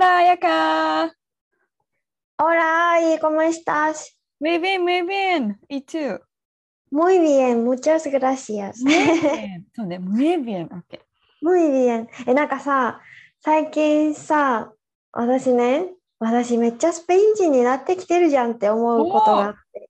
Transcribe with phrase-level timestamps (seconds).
[0.00, 1.10] ラーやかー
[2.42, 3.92] オラーイコモスタ
[12.26, 13.02] えなんかさ
[13.42, 14.72] 最近さ
[15.12, 19.88] 私ね私めっちゃスペイン人になってきてるじゃんって思うことがあって、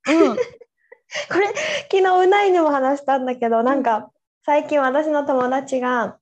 [1.29, 1.47] これ
[1.91, 4.11] 昨日うないにも話したんだけどなんか、
[4.45, 6.20] 最近私の友達が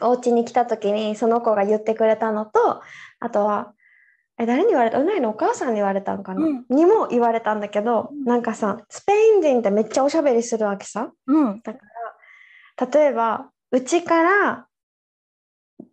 [0.00, 2.82] お家に来た時にその子が言ってくれたのと、
[3.20, 3.72] あとは、
[4.38, 4.98] え、誰に言われた？
[4.98, 11.12] うないのお母さんに言われたのかな、うんにも言われたんだけど、うんなんかさ、スペイン人ってめっちゃおしゃべりするわけさ。
[11.26, 11.62] うん。
[11.64, 14.66] 例えば、うちから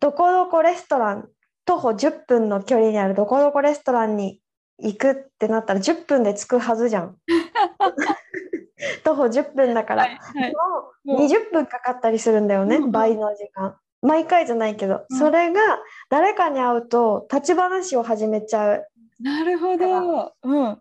[0.00, 1.28] どこどこレストラン、
[1.64, 4.40] 徒歩10分の距離にあるどこどこレストランに
[4.78, 7.16] 行くってなったら10分で着くはずじゃん。
[9.04, 10.02] 徒歩10分だから。
[10.02, 10.52] はいはい。
[10.52, 13.76] もうもう20分かかったりするんだよね、うん倍の時間。
[14.02, 15.60] 毎回じゃないけど、うんそれが
[16.10, 18.86] 誰かに会うと立ち話を始めちゃう。
[19.20, 20.32] なるほど。
[20.42, 20.78] うん。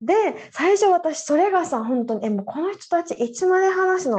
[0.00, 0.14] で、
[0.52, 4.18] 最初私それがさ、本当に、え、もうこの人たちいつまで話す の？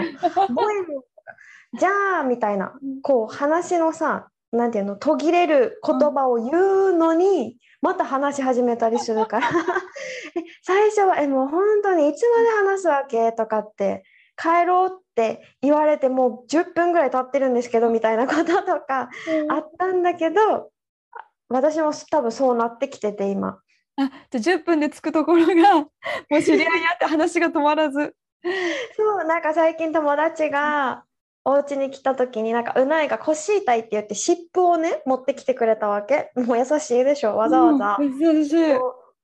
[1.77, 6.51] じゃあ、みたいな、こう話のさ、なんていうの、途切れる言葉を言
[6.91, 9.47] うのに、また話し始めたりするから、
[10.35, 13.31] え最初は、え、もう本当にいつまで話すわけ？
[13.31, 14.03] とかって、
[14.35, 15.08] 帰ろうって
[15.61, 19.09] 言われてもう10分ぐらい経ってるんですけど、みたいなこととか
[19.49, 20.71] あったんだけど、
[21.49, 23.59] 私も多分そうなってきてて、今。
[23.97, 25.89] あ、じゃあ10分で着くところが、 も
[26.31, 28.15] う知り合いに会って話が止まらず。
[28.95, 31.03] そう、なんか最近友達が
[31.43, 36.31] お家に来た時に、なんかうないが腰痛いって言って湿布をね、持ってきてくれたわけ。
[36.35, 37.97] もう優しいでしょ、わざわざ。
[37.99, 38.77] うん優しい。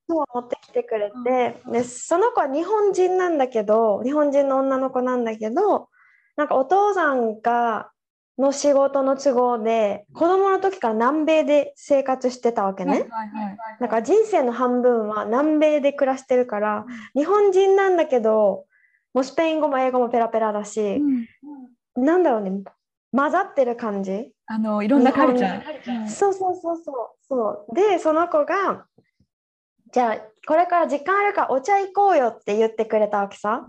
[0.07, 5.89] そう持ってきてくれて、で、その子は日本人なんだけど、日本人の女の子なんだけど、
[6.35, 7.91] なんかお父さんが、
[8.37, 12.91] の仕事の都合で、子供の時から南米で生活してたわけね。
[12.91, 12.99] はい
[13.29, 16.85] はいか人生の半分は南米で暮らしてるから、
[17.15, 18.65] 日本人なんだけど、
[19.13, 21.25] もうスペイン語も英語もペラペラだし、うん
[21.97, 22.51] なんだろうね、
[23.15, 24.33] 混ざってる感じ。
[24.47, 26.01] あの、いろんなカルチャー。
[26.01, 27.73] うんそうそうそうそうそう。
[27.73, 28.85] で、その子が、
[29.95, 33.65] じゃあ、これから時間あるからお茶行こうよって言ってくれたわけさ。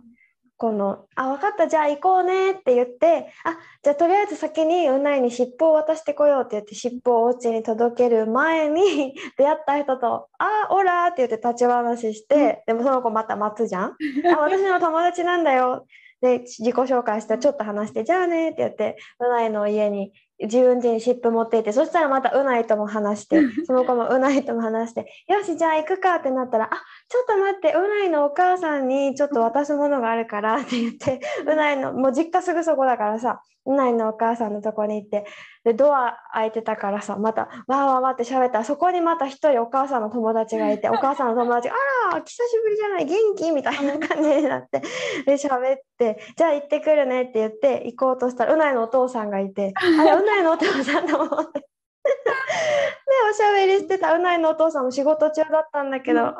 [0.56, 13.94] この、あ、分かった、じゃあ行こうねって言って、あ、じゃあとりあえず先にうないに尻尾を渡してこようって言って、尻尾をお家に届ける前に 出会った人と、あ、オラーって言って立ち話して、でもその子また待つじゃん。
[14.26, 15.86] あ、私の友達なんだよ。
[16.20, 35.24] で、自己紹介してちょっと話して、じゃあねって言って、うないの家に自分家に湿布持っていって、そしたらまたうないとも話して、 その子もうないとも話して、よし、じゃあ行くかってなったら、あ、ちょっと待って、うないのお母さんにちょっと渡すものがあるからって言って、うないの、もう実家すぐそこだからさ、うないのお母さんのとこに行って、
[35.64, 41.74] で、ドア開いてたからさ、また、わーわーわーって喋ったら、そこにまた一人お母さんの友達がいて、 お母さんの友達が、
[42.10, 44.80] あら、久しぶりじゃない、元気みたいな感じになって、
[45.26, 51.66] で、喋って、じゃあ行ってくるねって言って、行こうとしたら、うないのお父さんがいて、 あれ、うないのお父さんと思って。
[52.06, 56.36] で、おしゃべりしてたうないのお父さんも仕事中だったんだけど、うんあ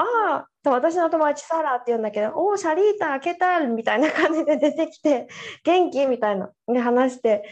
[0.65, 5.29] あ、私の友達サラって言うんだけど、おお、シャリータ、ケタルみたいな感じで出てきて、
[5.65, 7.49] 元気みたいな、で話して、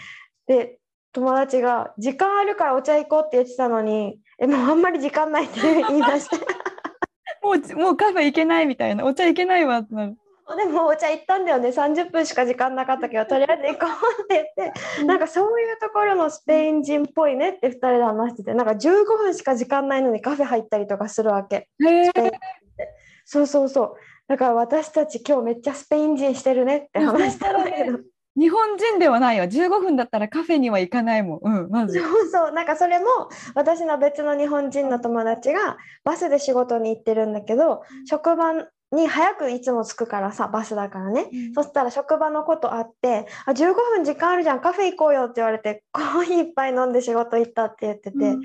[0.47, 0.79] で、
[1.13, 6.37] 友達が、時間あるからお茶行こうって言ってたのに、え、もうあんまり時間ないって言い出して、
[7.43, 9.05] もう、もうカフェ行けないみたいな。
[9.05, 10.17] お茶行けないわってなる。
[10.57, 13.87] でもお茶行ったんだよね、30分しか時間なかったけど、とりあえず行こ
[14.21, 21.57] うって言って、なんかそういうところもスペイン人っぽいねって2人で話してて、なんか15分しか時間ないのにカフェ入ったりとかするわけ。
[21.57, 22.33] へえスペイン人っ
[22.77, 22.95] て
[23.25, 23.95] そうそうそう。
[24.29, 27.99] だから私たち今日めっちゃスペイン人してるねって話したんだけど、
[28.37, 29.47] 日本人ではないわ。
[29.47, 31.41] 15分だったらカフェには行かないもん。
[31.43, 31.99] うん、まず。
[31.99, 33.07] そうそう、なんかそれも
[33.55, 38.53] 私の別の日本人の友達がバスで仕事に行ってるんだけど、職場
[38.95, 41.29] に早くいつも着くからさ、バスだからね。
[41.55, 48.43] そしたら職場のことあって、あ、15分時間あるじゃん、カフェ行こうよって言われて、 コーヒーいっぱい飲んで仕事行ったって言ってて、うん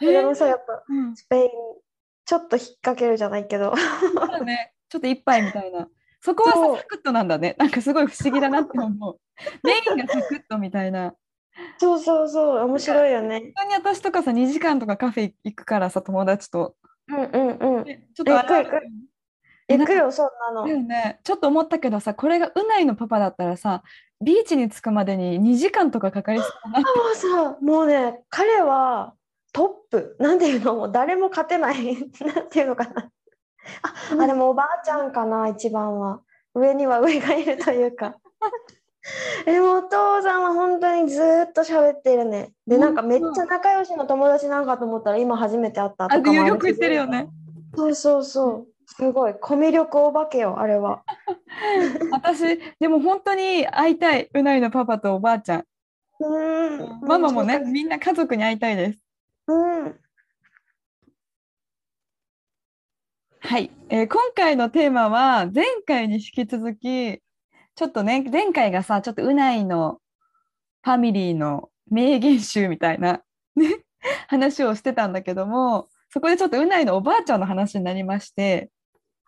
[0.00, 1.50] でもそうやっぱうんスペイン、
[2.24, 4.72] ちょっと引っ掛けるじゃないけど、そうだね。
[4.88, 5.88] ちょっと一杯みたいな。
[6.20, 7.56] そこはサクッとなんだね。
[7.58, 9.18] なんかすごい不思議だなって思う。
[9.62, 11.14] メインがサクッとみたいな。
[11.78, 13.40] そうそうそう面白いよね。
[13.40, 16.76] 本当に私とかさ2時間とかカフェ行くからさ友達と。
[17.08, 17.88] うんうんうん。
[17.88, 18.88] えちょっとあるある
[19.68, 20.66] 行くよそんなの。
[20.66, 20.72] だ。
[20.72, 23.82] よね、ちょっと思ったけどさこれがうないのパパだったらさ
[24.20, 26.80] ビーチに着くまでに2時間とかかかりそうだな。
[26.80, 29.14] もうさもうね彼は
[29.52, 30.16] トップ。
[30.18, 30.74] なんていうの？
[30.74, 31.96] もう誰も勝てない。
[32.34, 33.10] なんていうのかな。
[33.82, 36.20] ああでもおばあちゃんかな一番は。
[36.54, 38.16] 上には上がいるというか。
[39.44, 42.52] でもお父さんは本当にずーっと喋ってるね。
[42.66, 47.28] でなんかめっちゃ仲良しの友達なんかと思ったら今初めて会ったあとかもあるよく言ってるよね。
[47.74, 48.66] そうそうそう
[48.96, 49.34] すごい。
[49.40, 51.02] コミュ力お化けよあれは。
[52.12, 54.28] 私でも本当に会いたい。
[54.32, 55.64] うないのパパとおばあちゃん。
[56.20, 57.00] うん。
[57.00, 58.98] ママもねみんな家族に会いたいです。
[59.48, 59.98] うん。
[63.40, 67.20] はい、えー今回のテーマは前回に引き続き
[67.74, 70.00] ちょっとね前回がさちょっとうないの
[70.82, 73.22] ファミリーの名言集みたいな、
[73.56, 73.84] ね、
[74.28, 78.70] 話をしてたんだけどもそこでちょっとうないのおばあちゃんの話になりまして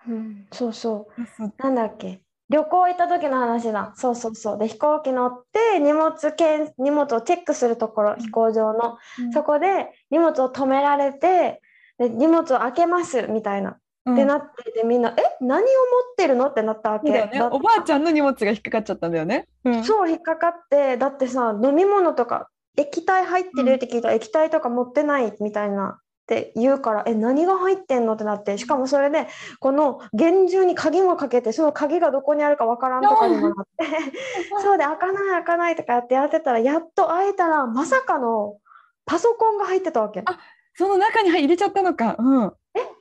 [0.08, 1.08] うんそうそ
[1.38, 2.20] うなんだっけ？
[2.50, 3.92] 旅行行った時の話だ。
[3.96, 4.58] そうそうそう。
[4.58, 8.98] で、飛行機乗って荷物検荷物をチェックするところ、飛行場の。
[9.32, 11.62] そこで荷物を止められて、
[11.98, 13.70] で荷物を開けますみたいな。
[13.70, 15.22] うんってなってでみんな「え？
[15.40, 17.10] 何を持ってるの?」ってなったわけ。
[17.10, 19.48] だよねおばあちゃんの荷物が引っかかっちゃったんだよね。
[19.64, 29.28] うんそう引っかかってだってさ飲み物とか液体入ってるって聞いたら、液体とか持ってないみたいなって言うからえ何が入ってんのってなってしかもそれで
[29.60, 33.84] この厳重に鍵もかけてその鍵がどこにあるかわからんとかにもなって
[34.62, 38.56] そうで開かない開かないとかやってやってたらやっと開いたらまさかの
[39.04, 40.22] パソコンが入ってたわけ。
[40.24, 40.38] あ
[40.76, 42.16] その中に入れちゃったのか。
[42.18, 42.52] うん。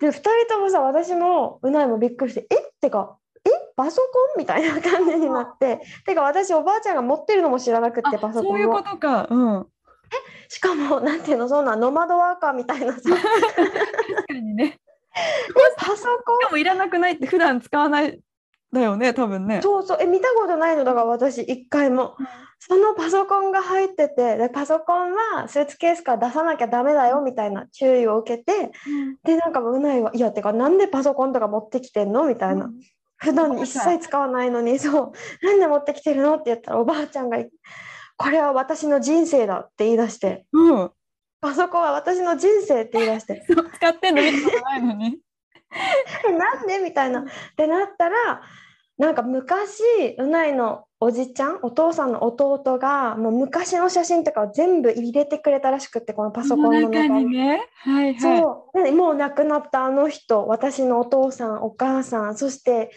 [0.01, 2.55] で2人ともさ私もうないもびっくりして「え？
[2.55, 3.49] ってかえ？
[3.77, 9.27] パソコン?」みたいな感じになっててか私おばあちゃんが持ってるのも知らなくってあパソコンをそういうことか。
[9.29, 9.67] うん。
[10.49, 12.99] しかもなんていうのそんなノマドワーカーみたいなさ。
[13.01, 14.79] で確かにね。
[15.77, 16.39] パソコン。
[16.39, 18.19] でもいらなくないって普段使わない
[18.71, 19.61] だよね多分ね。
[19.61, 19.97] そうそう。
[20.01, 22.15] え見たことないのだから私一回も。
[22.59, 28.71] そのパソコンが入っててでパソコンはスーツケースから出さなきゃダメだよみたいな注意を受けて。
[29.23, 32.69] でなんかうないは「いやてかなんでパソコンとか持ってきてんの?」みたいな。
[33.17, 35.45] 普段一切使わないのにそう。
[35.45, 36.35] なんで持ってきてるの？
[36.35, 37.37] って言ったらおばあちゃんが
[38.17, 40.81] 「これは私の人生だ」って言い出してうん。
[40.81, 40.91] うん。
[41.41, 43.45] 「パソコンは私の人生」って言い出して
[43.75, 45.19] 使ってんの見たことないのに。
[46.27, 47.23] 「えなんで?」みたいなっ
[47.57, 48.41] てなったら
[48.97, 49.81] なんか昔
[50.19, 57.31] うないのおじちゃんお父さんの弟がもう昔の写真とかを全部入れてくれたらしくってこのパソコンの中中にに。
[57.31, 57.67] ね。
[57.77, 58.19] はいはい。
[58.19, 62.91] そうでもう亡くなったあの人私のお父さんお母さんそして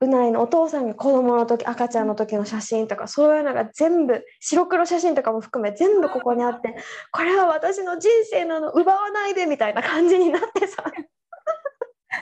[0.00, 6.76] うないのお父さんが子供の時赤ちゃんの時の写真とかそういうのが全部白黒写真とかも含め全部ここにあって
[7.12, 10.84] これは私の人生なの奪わないでみたいな感じになってさ。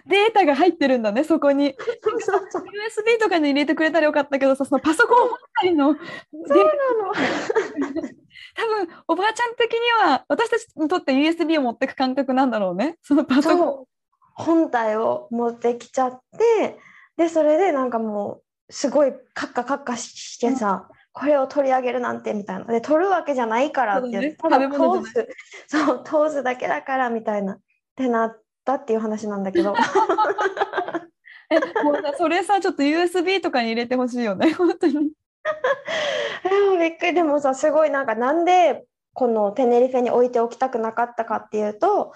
[0.06, 1.74] データが入ってるんだねそこに。
[2.02, 2.62] そうそうそう。
[2.62, 5.94] USB とかに入れてくれたらよかったけどさそのパソコン本体の。
[5.94, 7.12] そうなの。
[8.56, 9.78] 多分おばあちゃん的に
[10.08, 12.98] は私たちにとって USB を持ってく感覚なんだろうね。
[13.02, 13.84] そのパソコン。
[14.34, 16.76] 本体を持ってきちゃって
[17.16, 22.64] でそれでなんかもうすごいカッカカッカしてさ、これを取り上げるなんてみたいな。
[22.64, 24.36] で取るわけじゃないからってね。
[24.36, 24.76] ただ通
[25.08, 25.28] す。
[25.68, 27.58] そう通すだけだからみたいなっ
[27.94, 29.74] てなったっていう話なんだけど。
[31.50, 34.94] えもうさそれさちょっと USB とかに入れてほしいよね 本当に。
[36.42, 37.14] でもびっくり。
[37.14, 42.12] でもさすごいなんかなんでこのテネリフェに置いておきたくなかったかっていうと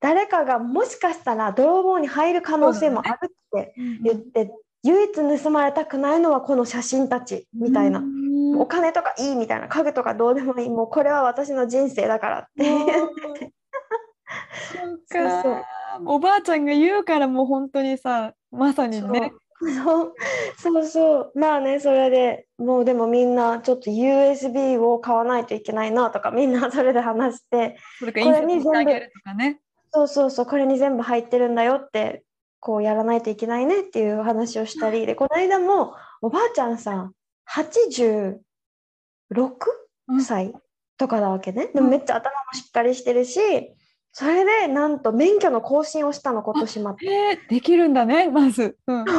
[0.00, 4.50] 誰かがもしかしたら泥棒に入る可能性もあるって言って、
[4.82, 8.60] 唯一盗まれたくないのはこの写真たちみたいな、うん。
[8.60, 10.68] お金とかいいみたいな家具とかどうでもいい。
[10.68, 12.68] もうこれは私の人生だからって。
[12.68, 12.86] うん
[15.06, 15.52] そうそう。
[15.52, 15.64] か
[16.06, 19.32] おばあちゃんが言うからもう本当にさまさにね。
[19.60, 20.14] そう。
[20.58, 20.86] そう。
[20.86, 27.76] そうまあねそれでもうでもみんなちょっと USB を買わないといけないなとかみんなそれで話して。
[27.98, 29.60] それか印刷してあげるとかね。
[29.92, 30.46] そうそうそう。
[30.46, 32.24] これに全部入ってるんだよって
[32.64, 37.12] こうやらないといけないねっていう話をしたりでこの間もおばあちゃんさ
[37.54, 38.38] 86
[40.08, 40.22] うん。
[40.22, 40.54] 歳
[40.96, 41.68] とかなわけね。
[41.74, 43.38] でもめっちゃ頭もしっかりしてるし
[44.12, 47.06] それでなんと免許の更新をしたの今年まで。
[47.06, 48.78] えー、できるんだねまず。
[48.86, 49.18] うん、 それ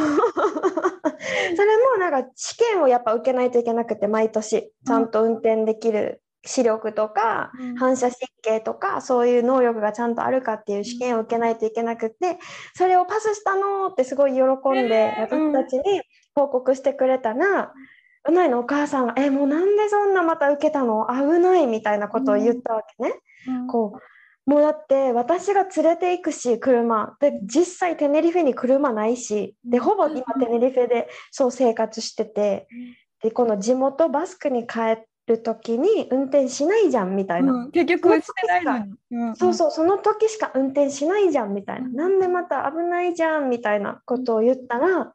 [1.92, 7.76] もなんか試験をやっぱ受けないといけなくて毎年ちゃんと運転できる視力とかうん。
[7.76, 12.38] 反射神経とかそういう能力がちゃんとあるかっていう試験を受けないといけなくて
[12.74, 16.02] それをパスしたのってすごい喜んで私たちに
[16.34, 17.72] 報告してくれたら
[18.28, 21.06] うないのお母さんが「えもうなんでそんなまた受けたの？
[21.08, 23.14] 危ない」みたいなことを言ったわけね。
[23.48, 23.66] うん。
[23.66, 23.92] こ
[24.46, 27.16] うもうだって私が連れて行くし車。
[27.20, 29.56] で実際テネリフェに車ないし。
[29.64, 32.68] でほぼ今テネリフェでそう生活してて。
[33.22, 34.78] でこの地元バスクに帰
[35.26, 37.70] る時に運転しないじゃんみたいな、うん。
[37.70, 38.94] 結局してないのに。
[39.10, 41.94] うんそうそうその時しか運転しないじゃんみたいな、うん。
[41.96, 45.12] なんでまた危ないじゃんみたいなことを言ったら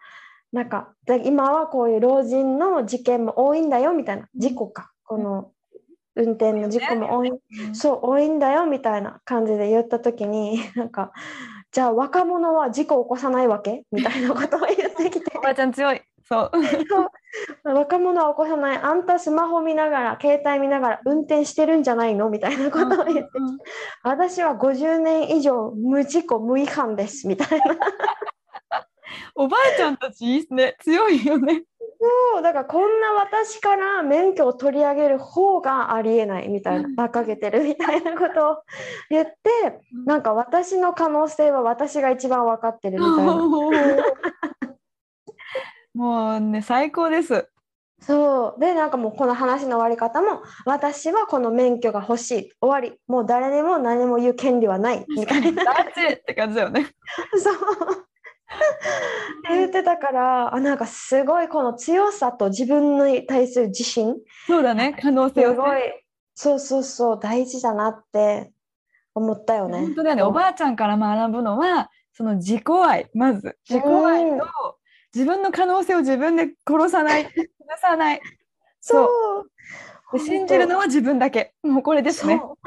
[0.51, 4.27] なんかで今はこういう老人の事件も多いんだよみたいな。
[4.35, 4.91] 事故か。
[5.05, 5.51] この
[6.15, 7.29] 運転の事故も多い。
[7.29, 7.75] うん。
[7.75, 11.13] そう多いんだよみたいな感じで言った時に なんか
[11.71, 13.85] じゃあ若者は事故を起こさないわけ？
[13.93, 15.31] みたいなことを言ってきて。
[15.37, 16.01] おばあちゃん強い。
[16.23, 16.51] そ
[17.63, 17.73] う。
[17.73, 18.77] 若者は起こさない。
[18.77, 22.29] あんたスマホ見ながら携帯見ながら運転してるんじゃないの？
[22.29, 23.57] みたいなことを言ってうん
[24.03, 27.27] 私は50年以上無事故無違反です。
[27.27, 27.77] みたいな。
[29.35, 30.75] おばあちゃんたちいいっすね。
[30.81, 31.63] 強いよね。
[32.33, 32.41] そう。
[32.41, 36.49] だからこんな私から免許を取り上げる方がありえない。
[36.49, 36.89] みたいな。
[36.89, 38.57] 馬鹿げてるみたいなことを
[39.09, 39.33] 言って
[40.05, 43.33] なんか私の可能性は私が一番分かってるみたいな
[45.93, 47.47] もうね、最高です。
[48.01, 48.59] そう。
[48.59, 52.51] でなんかもうこの話の終わり方も私はこの免許が欲しい。
[52.59, 52.99] 終わり。
[53.07, 55.05] もう誰にも何も言う権利はない。
[55.07, 55.65] みたいなっ
[56.25, 56.87] て感じだよね。
[57.37, 57.53] そう。
[57.53, 57.57] っ
[59.43, 64.15] て言ってたからあなんかすごいこの強さと自分に対する自信。
[64.47, 65.55] そうだね、可能性をね。
[65.55, 65.79] すごい。
[66.33, 67.19] そうそうそう。
[67.19, 68.51] 大事だなって
[69.13, 69.79] 思ったよね。
[69.79, 74.39] 本当だよね、おばあちゃんから学ぶのは、その自己愛、まず自己愛うん。
[74.39, 74.45] と
[75.13, 77.25] 自分の可能性を自分で殺さない、
[77.67, 78.21] 殺さない。
[78.79, 79.45] そ
[80.13, 80.19] う。
[80.19, 81.53] 信じるのは自分だけ。
[81.63, 82.37] もうこれですね。
[82.37, 82.57] 本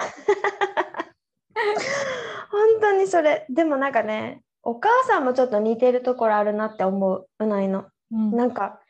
[2.80, 3.46] 当にそれ。
[3.50, 7.28] でもなんかねお母さんもちょっと似てるところあるなって思う。
[7.38, 7.86] うないの。
[8.12, 8.30] うん。
[8.36, 8.80] なんか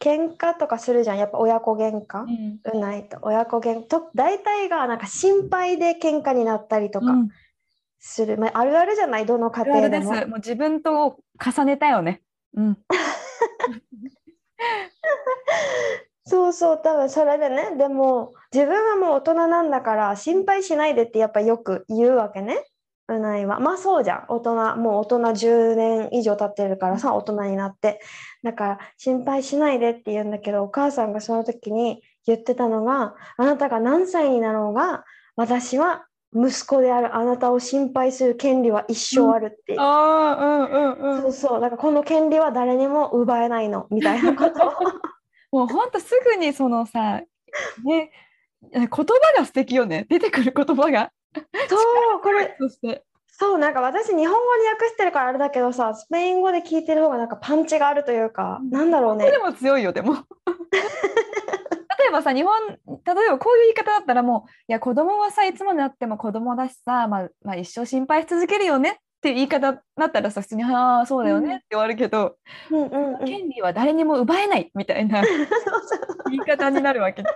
[0.00, 1.18] 喧嘩とかするじゃん。
[1.18, 2.22] やっぱ親子喧嘩？
[2.22, 2.60] うん。
[2.72, 3.18] うないと。
[3.22, 3.86] 親子喧嘩？
[3.86, 7.28] と大体がなんか心配で喧嘩になったりとかうん。
[7.98, 9.26] する、まあ、あるあるじゃない？
[9.26, 10.28] どの家あるあ庭でもるです。
[10.28, 12.22] もう自分と重ねたよね。
[12.54, 12.78] うん。
[16.26, 22.64] そうそう多分それでねでも自分はもう大人なんだから心配しないでってやっぱよく言うわけね。
[23.08, 23.58] うないは。
[23.58, 24.24] まあそうじゃん。
[24.28, 28.00] 大人もう大人10年以上経ってるからさ大人になって。
[28.42, 35.04] だから心配しないでって言うんだけどお母さんがその時に言ってたのがあなたが何歳になろうが
[35.36, 41.22] 私は息子であるあなたを心配する権利は一生あるっていう、ああ、うんうんうん。
[41.22, 44.72] そうそうだからこの権利は誰にも奪えないのみたいなことを
[45.50, 47.22] もうほんとすぐにそのさ、
[47.84, 48.12] ね、
[48.72, 49.04] 言葉
[49.36, 50.06] が素敵よね。
[50.08, 51.10] 出てくる言葉が。
[51.68, 51.76] そ
[52.16, 53.04] うこれそして。
[53.26, 60.14] そうなんか私日本語に訳してるからあれだけどさスペイン語で聞いてる方がなんかパンチがあるというか、なんだろうねでも強いよ、でも。
[62.00, 72.36] 例えばさ、日本、例えばこういう言い方だったらもう、いや、子供はさ、いつまでなっても子供だしさ、まあ、まあ、一生心配し続けるよねっていう言い方だったらさ、普通に、ああ、そうだよねって言われるけど、
[72.70, 73.24] うんうんうん。
[73.24, 75.22] 権利は誰にも奪えないみたいな
[76.30, 77.22] 言い方になるわけ。
[77.22, 77.34] そう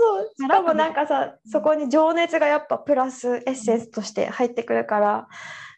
[0.00, 0.30] そう。
[0.38, 5.28] しかもなんかさそこに情熱がやっぱプラスエッセンスとして入ってくるから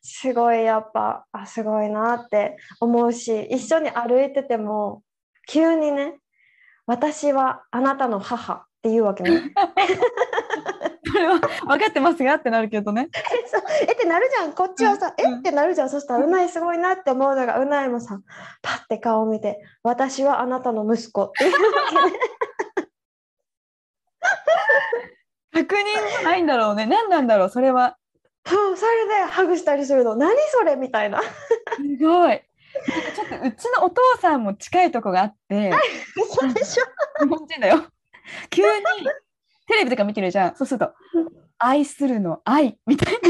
[0.03, 5.03] すごいやっぱあすごいなって思うし一緒に歩いてても
[5.47, 6.19] 急にね
[6.87, 9.53] 「私はあなたの母」って言うわけね。
[11.05, 13.09] それは分かってますがってなるけどね。
[13.47, 18.21] そうえってなるじゃんこっちはさ、うんえってなるじゃんそしたらうないすごいなって思うのがうないもさ
[18.63, 21.59] パッて顔を見て「私はあなたの息子」っていうわ
[21.91, 22.19] けね。
[25.53, 26.87] 確認じゃないんだろうね。
[26.87, 27.99] 何なんだろう、それは。
[28.47, 31.21] そうそれでハグしたりするの何それみたいな。
[31.23, 31.29] す
[32.01, 32.43] ごい。
[33.41, 35.71] うちのお父さんも近いとこがあって、
[36.17, 36.85] 嘘でしょ
[37.25, 37.85] 日本人だよ。
[38.51, 38.69] 急に
[39.67, 40.57] テレビとか見てるじゃん。
[40.57, 43.21] そうするとうん、愛するの愛みたいな。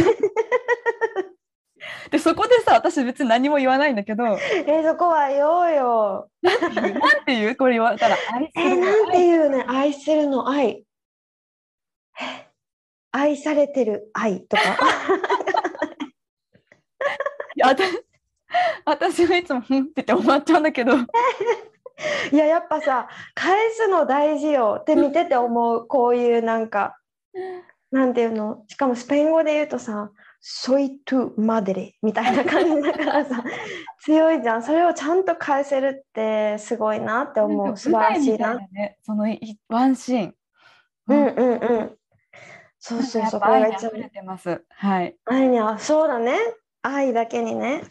[2.11, 6.28] で、そこでさ、私別に何も言わないんだけど、えそこは言おうよ。
[6.42, 7.56] なんていう？
[7.56, 9.26] これ言われたら、愛すえるのなんて愛。
[9.26, 9.64] いうね？
[9.66, 10.85] 愛するの愛。
[12.21, 12.49] え
[13.12, 14.62] 愛されてる愛とか。
[17.54, 18.01] いや私
[18.85, 20.92] 私はいつも、ふんってて終わっちゃうんだけど、
[22.32, 26.97] いややっぱさ返すの大事よって見てて思うこういうなんか
[27.90, 28.64] なんていうの？
[28.68, 33.44] しかもスペイン語で言うとさ「ソイトゥマデレ」みたいな感じだからさ
[34.00, 38.54] 強いじゃんそれをちゃんと返せるってすごいなって思う素晴らしいな。
[38.54, 40.35] いね、そのいワンシーン。
[41.09, 41.99] うんうんうん。
[42.78, 44.64] そうそうそうこれが一番溢れてます。
[44.71, 45.16] はい。
[45.26, 46.37] 愛にはそうだね
[46.82, 47.82] 愛だけにね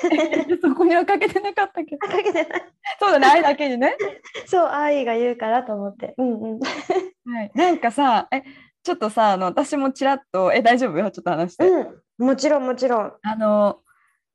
[0.62, 2.06] そこにはかけてなかったけど。
[2.06, 2.62] かけてない。
[2.98, 3.96] そうだね、愛だけにね。
[4.46, 6.14] そう、愛が言うからと思って。
[6.18, 6.60] うんうん。
[6.60, 8.42] はい、なんかさ、え、
[8.82, 11.10] ちょっとさ、あの私もちらっと、え、大丈夫？
[11.10, 11.66] ちょっと話して。
[11.66, 13.12] うん、もちろんもちろん。
[13.22, 13.80] あの、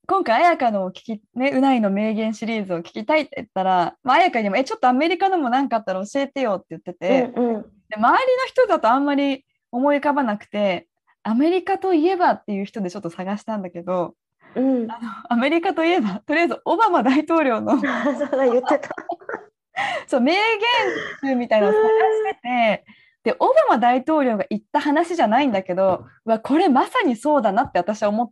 [0.08, 7.62] 今回、彩香の聞き、ね、うないの名言シリーズを聞きたいって言ったら、まあ、彩香にも、え、ちょっとアメリカのも何かあったら教えてよって言ってて、うんうん。
[7.88, 10.88] で周りの人だとあんまり思い浮かばなくて、
[11.24, 14.16] アメリカといえばっていう人でちょっと探したんだけど、
[14.56, 17.74] うん、あのアメリカといえば、とりあえずオバマ大統領の。
[17.80, 18.90] そうだ言ってた。
[20.08, 20.40] そう名言
[21.32, 22.86] 集みたいなのを探してて、
[23.24, 28.32] で、オバマ大統領が言った話じゃないんだけど、うわ、これまさにそうだなって私は思っ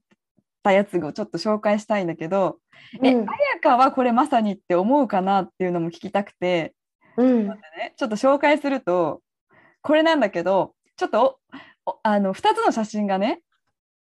[0.63, 2.59] たやつをちょっと紹介したいんだけど、
[3.01, 3.25] え、うん。
[3.25, 6.73] 彩香はこれまさにって思うかなっていうのも聞きたくて、
[7.17, 9.21] うん、ね、ちょっと紹介すると、
[9.81, 11.39] これなんだけど、ちょっと
[12.03, 13.41] あの2つの写真がね、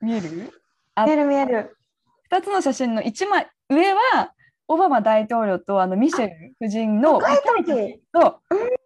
[0.00, 0.62] 見える？
[0.94, 1.76] あ見える見える。
[2.34, 4.32] 2つの写真の1枚上は
[4.66, 8.00] オバマ大統領とあのミシェル夫人の若い時。
[8.12, 8.40] と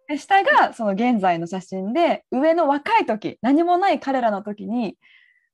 [0.07, 4.97] で下がその現在の写真で上の若い時何もない彼らの時に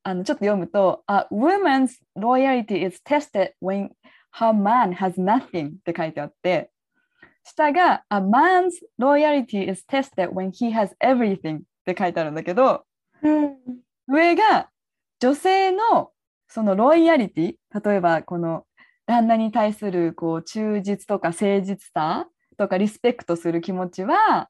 [0.03, 3.89] あのちょっと読むと「A woman's loyalty is tested when
[4.37, 6.71] her man has nothing」って書いてあって
[7.43, 12.85] 下が「A man's loyalty is tested when he has everything」って書いてあるんだけど
[13.21, 13.57] うん、
[14.07, 14.69] 上が
[15.19, 16.11] 女性の
[16.47, 17.53] そのロイヤリティ
[17.87, 18.65] 例えばこの
[19.05, 24.49] 旦那に対するこう忠実とか誠実さとかリスペクトする気持ちは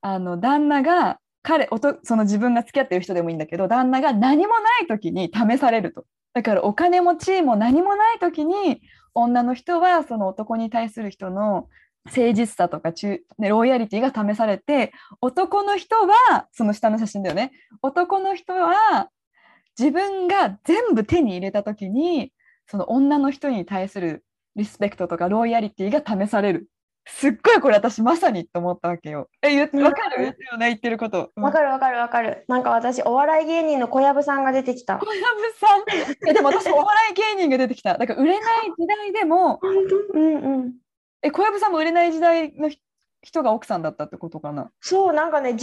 [0.00, 1.68] あの旦那が彼
[2.02, 6.04] その自分が付き合ってる人でもいいんだけど旦那が何もない時に試されると。
[6.34, 8.82] だからお金も地位も何もない時に
[9.14, 11.68] 女の人はその男に対する人の
[12.04, 17.52] 誠実さとか忠、ね、ロイヤリティが試されて男の人はその下の写真だよね。
[17.80, 19.08] 男の人は
[19.78, 22.32] 自分が全部手に入れた時に
[22.66, 24.24] その女の人に対する
[24.56, 26.68] リスペクトとかロイヤリティが試される
[27.08, 29.28] すっごいこれ私まさにって思ったわけよ。
[29.40, 30.36] え言ってわかる？
[30.58, 31.30] 言ってること。
[31.36, 32.44] わかるわかるわかる。
[32.48, 34.98] なんか私、お笑い芸人の小籔さんが出てきた。
[34.98, 35.08] 小籔
[35.54, 35.68] さ
[36.26, 36.28] ん？
[36.28, 37.96] えでも私お笑い芸人が出てきた。
[37.96, 39.74] だから売れない時代でも本
[40.12, 40.18] 当？
[40.18, 40.72] うんうん。
[41.22, 42.80] え小籔さんも売れない時代のひ
[43.26, 44.70] 人が奥さんだったってことかな。
[44.80, 45.58] そう、なんかね、19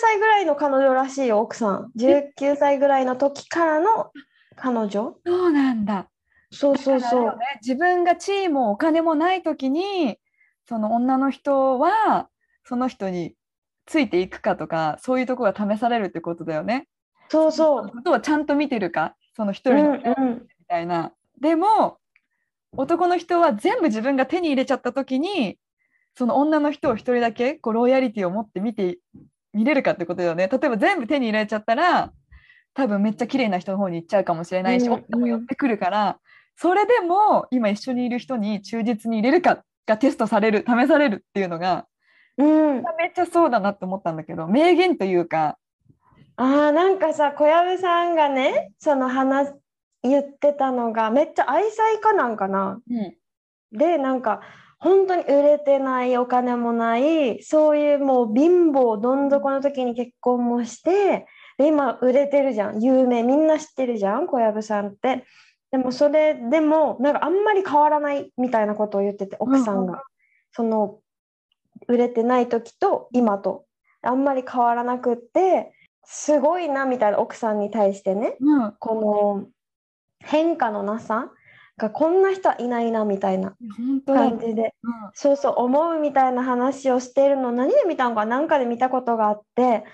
[0.00, 1.92] 歳ぐらいの彼女らしいよ、奥さん。
[1.96, 4.10] 19歳ぐらいの時からの
[4.56, 6.08] 彼女そうなんだ。
[6.50, 7.24] そうそうそう。
[7.26, 10.18] ね、自分が地位もお金もない時に
[10.68, 12.28] その女の人は
[12.64, 13.36] その人に
[13.86, 16.88] ついていくかとかそういうところが試されるってことだよね。
[17.28, 17.88] そうそう。
[17.88, 19.14] ことをちゃんと見てるか？
[19.36, 20.32] その一うん人のうん。
[20.34, 21.12] みたいな。
[21.40, 21.98] でも
[22.76, 25.58] 男の人は全部自分が手に入れちゃった時に
[26.16, 28.98] その女の人を一人だけこうロイヤリティを持って見て
[29.52, 30.48] 見れるかってことだよね。
[30.48, 32.12] 例えば全部手に入れちゃったら
[32.74, 36.18] 多分めっちゃ綺麗な人の方に行っちゃうかもしれないし、うん夫も寄ってくるから
[36.56, 41.86] それでも今一緒にいる人に忠実に入れるかがテストされる試されるっていうのが
[42.36, 42.82] うん。
[42.98, 45.56] めっちゃそうだなって思ったんだけど名言というか、
[46.36, 49.52] ああ、なんかさ、小籔さんがね、その話、
[50.02, 52.80] 言ってたのが、めっちゃ愛妻家なんかな。
[52.90, 53.14] うん
[53.76, 54.40] で、なんか、
[54.84, 62.82] 本当に売れてない、お金もない、そういうもう貧乏どん底の時に結婚もして、で、今売れてるじゃん。
[62.82, 65.24] 有名、みんな知ってるじゃん、小籔さんって。
[65.70, 70.02] でもそれでも、なんかあんまり変わらないみたいなことを言ってて、奥さんうんが。
[70.52, 70.98] その、
[71.88, 73.64] 売れてない時と今と、
[74.02, 75.72] あんまり変わらなくって、
[76.04, 79.46] すごいなみたいな奥さんに対してね、うん、この
[80.20, 81.30] 変化のなさ
[81.76, 83.54] がこんな人はいないなみたいな
[84.06, 89.84] 感じで、うんそうそう思うみたいな話をしているのを何で見たのか何かで見たことがあって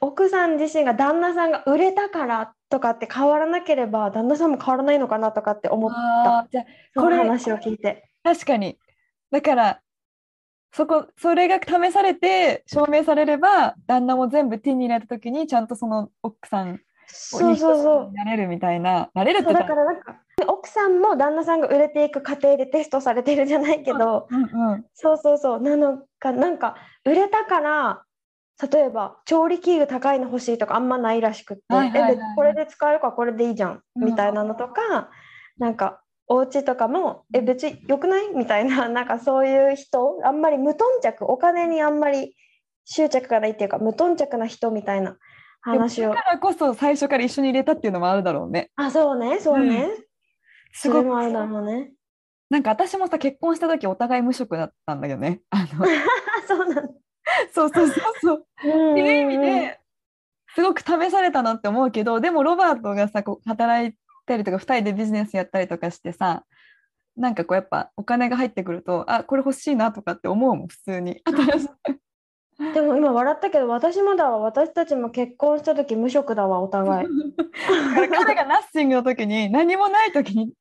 [0.00, 5.92] 奥さん自身が旦那さんが売れたからとかって変わらなければ旦那さんも変わらないのかなとかって思っ
[6.24, 6.64] たじゃ
[6.94, 8.10] これの話を聞いて。
[8.22, 8.78] 確かに。
[9.30, 9.80] だから、
[10.72, 18.08] そこ、それが試されて証明されれば、旦那も全部手に入れたときに、ちゃんとその奥さんそうそうそう。
[18.08, 25.60] になれるみたいな、なれるってだからなんか奥さんも旦那さんが売れていく過程でテストされてるじゃないけど、うんうん、そうそうそう。
[25.60, 28.02] なのかなんか売れたから
[28.70, 32.36] 例えば調理器具高いの欲しいとかあんまないらしくって、はいはいはいはい。
[32.36, 35.10] これで使えるからこれでいいじゃん、うんみたいなのとか
[35.58, 38.30] なんかお家とかもえ別に良くない？
[38.34, 42.34] みたいな なんかそういう人あんまり無頓着お金にあんまり
[42.84, 45.16] 執着がないっていうか無頓着な人みたいな
[45.64, 46.10] 話を。
[46.10, 48.70] だからこそ最初から一緒に入れたっていうのもあるだろうね。
[48.76, 49.40] あそうね。
[49.40, 49.88] そうね、
[50.72, 51.92] すごくそれもあるだろうね。
[52.50, 55.40] なんか私もさ結婚した時お互い無職だったんだけどね。
[55.50, 55.86] あの
[56.46, 56.82] そうな
[57.52, 58.46] そうそうそうそう。
[58.62, 59.80] っていう意味で
[60.54, 63.94] すごく試されたなって思うけどでもロバートがさこう働い
[64.26, 66.44] たりとか2人でビジネスやったりとかしてさ
[67.16, 71.22] なんかこうやっぱお金が入ってくるとあこれ欲しいなとかって思うもん普通に
[72.74, 74.38] でも今笑ったけど私もだわ。
[74.38, 77.08] 私たちも結婚した時無職だわお互い。
[77.94, 80.52] 彼がナッシングの時に何もない時に。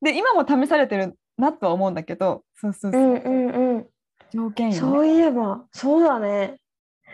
[0.00, 3.86] で今も試されてるなとは思うんだけどそうそうそう、うんうんうん。
[4.32, 6.56] 条件よ、ね、そういえばそうだね。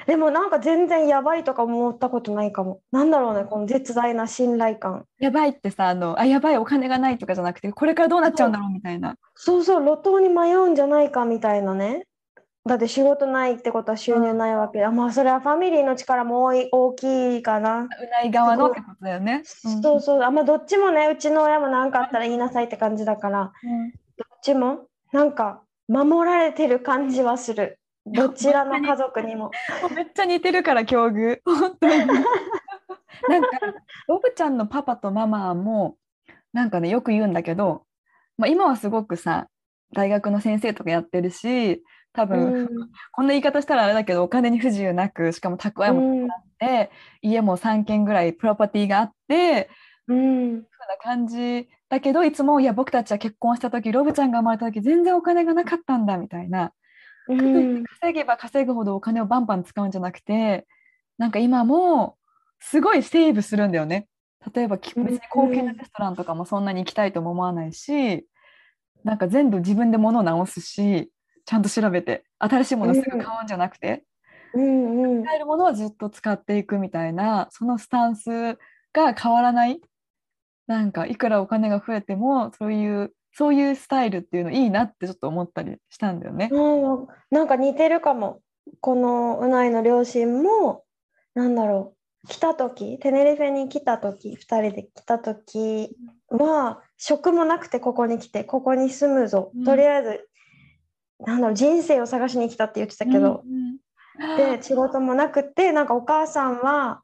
[0.07, 2.81] でもなんか全然やばいとか思ったことないかも。
[2.93, 5.07] なんだろうねこの絶大な信頼感。
[5.19, 9.17] やばいってさあのあやばいお金がないとかじゃなくてこれからどうなっちゃうんだろうみたいな。
[9.35, 12.07] そうそう路頭に迷うんじゃないかみたいなね
[12.67, 19.83] だって仕事ないってことは収入ないわけで、あまあそれはファミリーの力も多い大きいかな、うない側のってことだよね、うん。
[19.83, 20.23] そうそう。
[20.23, 23.53] あまあどっちもねうちの親も何かあったら言いなさいって感じだから。
[23.63, 23.91] うん。
[23.91, 23.97] ど
[24.35, 27.79] っちもなんか守られてる感じはする。
[28.05, 29.53] どちらの家族にも。
[29.95, 31.41] めっちゃ似てるから境遇。
[31.45, 31.97] 本当に。
[33.29, 33.49] なんか
[34.09, 35.97] ロブちゃんのパパとママも
[36.53, 37.85] なんかねよく言うんだけど、
[38.39, 39.49] まあ、今はすごくさ
[39.93, 41.83] 大学の先生とかやってるし
[42.17, 42.69] 多う分、ん。
[43.13, 46.31] こんな言い方したらあれだけどお金に不自由なくしかも蓄えもうん。
[46.31, 46.91] あって、
[47.23, 49.69] 家も3軒ぐらいプロパティがあって
[50.09, 50.63] うん。
[50.63, 56.73] ふうな感じだけどいつもいや僕たちは結婚した時ロブちゃんが生まれた時全然お金がなかったんだみたいな。
[57.29, 57.85] うん。
[57.85, 60.67] 稼げば稼ぐほどお金をバンバン使うんじゃなくて
[61.19, 62.17] なんか今も
[62.61, 64.09] すごいセーブするんだよね。
[64.55, 68.27] 例えば別に高級なレストランとかもそんなに行きたいとも思わないし
[69.03, 71.11] なんか全部自分で物を直すし
[71.47, 74.05] ちゃんと調べて新しいものすぐ買うんじゃなくて、
[74.55, 78.59] うんうん使えるものはずっと使っていくみたいなそのスタンス
[78.93, 79.81] が変わらない
[80.67, 86.49] なんかいくらお金が増えてもそういうそういうスタイルっていうのいいなってちょっと思ったりしたんだよね。
[86.51, 86.59] う
[87.05, 88.41] んなんか似てるかも。
[88.81, 90.85] このうないの両親も、
[91.35, 95.97] なんだろう、来た時テネリフェに来た時2人で来た時
[96.29, 99.53] は、職もなくてここに来て、ここに住むぞ。
[99.55, 100.29] うんとりあえず、
[101.21, 103.77] なんだろう、人生を探しに来たって言ってたけど、うん
[104.37, 107.03] で、仕事もなくて、なんかお母さんは、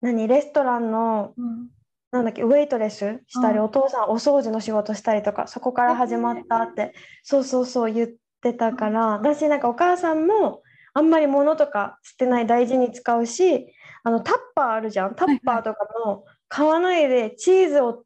[0.00, 1.68] 何、レストランの、うん。
[2.12, 3.64] なんだっけ、ウェイトレスしたり、うん。
[3.64, 8.08] お父さんお掃除の仕事したりとか、そこから始まったって、そうそうそう言っ
[8.42, 10.62] てたから、私なんかお母さんも
[10.94, 18.04] あんまり物とか捨てない大事に使うし、あのタッパーあるじゃん、タッパーとかも買わないでチーズを、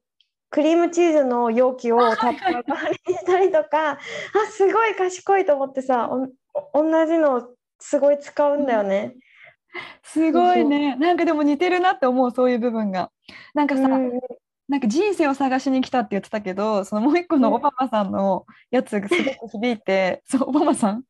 [0.50, 3.98] クリームチーズの容器をタッパー代わりにしたりとか、あ、
[4.50, 6.28] すごい賢いと思ってさ、お
[6.82, 9.14] 同じのをすごい使うんだよね。
[10.02, 10.96] すごいね。
[10.96, 13.10] なんかでも似てるなって思う、そういう部分が。
[13.54, 14.20] なんかさ、うん
[14.70, 21.02] なんか人生を探しに来たって言ってたけど、そのもう一個のオバマさんのやつがすごく響いて、 そう、オバマさん？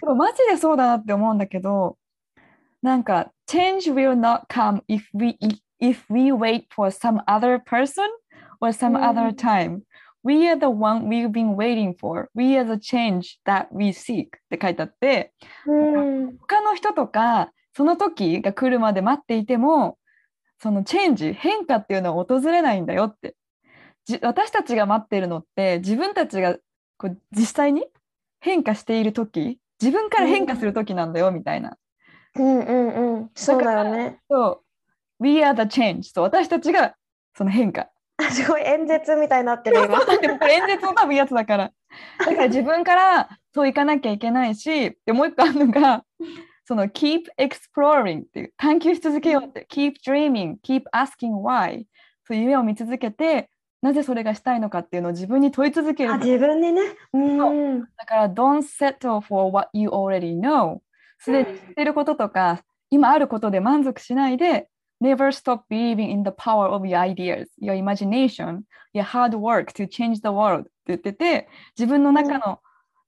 [0.00, 1.98] でもマジでそうだなって思うんだけど、
[2.80, 5.36] なんか、change will not come if we,
[5.78, 8.04] if we wait for some other person?
[8.60, 9.80] Or some うん other time.
[10.24, 12.28] We are the one we've been waiting for.
[12.34, 15.32] We are the change that we seek って書いてあって、
[15.66, 19.98] うん他の人とかその時が来るまで待っていても
[20.58, 23.36] そのチェンジ変化っていうのは訪れないんだよって。
[24.06, 26.56] じ私たちが待っているのって自分たちが
[26.98, 27.86] こう実際に
[28.40, 31.76] 変化している時自分から変化する時なんだよみたいな、
[32.36, 34.20] うんうんうん、そうだよね。
[34.30, 34.62] そ
[35.20, 35.24] う。
[35.24, 36.94] We are the change そう私たちが
[37.36, 37.82] その変化。
[37.82, 37.88] あ
[38.30, 40.04] すごい演説みたいになってる今。
[40.04, 41.72] でもこれ演説の多分やつだから。
[42.18, 46.04] だから自分からそういかなきゃいけないし、でもう一個あるのが、
[46.64, 51.84] その keep exploring っていう探求し続けようって、keep dreaming, keep asking why
[52.26, 53.50] そういう夢を見続けて、
[53.82, 56.14] なぜそれがしたいのかっていうのを自分に問い続ける。
[56.14, 56.80] あ自分にね。
[57.12, 57.80] うん。
[57.80, 60.78] だから don't settle for what you already know
[61.18, 64.68] すでに知ってることとか、今あることで満足しないで、
[65.04, 68.62] never stop believing in the power of your ideas, your imagination,
[68.94, 70.62] your hard work to change the world.
[70.62, 72.60] って言ってて、自分の中の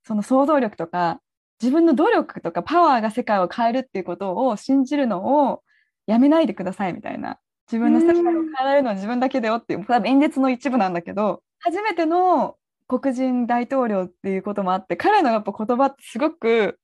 [0.03, 1.19] その想像力とか、
[1.61, 5.63] 自分の努力とかパワーが世界を変えるっていうことを信じるのを
[6.05, 7.39] やめないでくださいみたいな。
[7.69, 12.55] 自分の世界を変えられるのは自分だけだよっていう、多分演説の一部なんだけど、初めての
[12.87, 16.79] 黒人大統領っていうこともあって、彼のやっぱ言葉ってすごく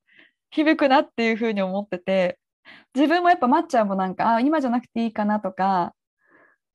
[0.50, 2.38] 響くなっていうふうに思ってて、
[2.96, 5.94] 自分もやっぱまっちゃんもなんか、あ、今じゃなくていいかなとか、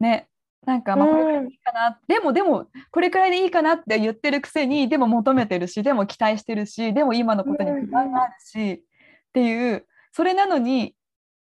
[0.01, 0.29] ね、
[0.67, 8.81] なんかまあこれくらいでいいかな、でもでもこれくらいでいいかなって言ってるくせに、でも求めてるし、でも期待してるし、でも今のことに不満があるし、っ
[9.33, 10.95] ていう、それなのに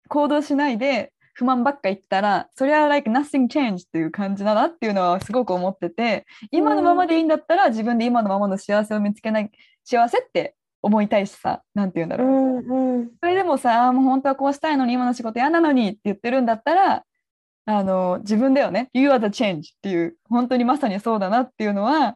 [0.07, 9.51] 行動しないで不満ばっか言ったら、それは like nothing change っていう感じだなっていうのはすごく思ってて、今のままでいいんだったら自分で今のままの幸せを見つけない
[9.83, 12.27] 幸せって思いたいしさ、なんて言うんだうろう。
[12.29, 13.11] んうん。
[13.21, 17.03] それでもさ、もう本当はこうしたいのに今の仕事嫌なのにって言ってるんだったら、
[17.65, 18.89] あの自分だよね。
[18.93, 22.15] You are the change っていう、本当にまさにそうだなっていうのは、